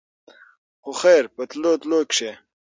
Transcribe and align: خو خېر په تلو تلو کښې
خو 0.83 0.91
خېر 1.01 1.23
په 1.35 1.41
تلو 1.49 1.71
تلو 1.81 1.99
کښې 2.09 2.31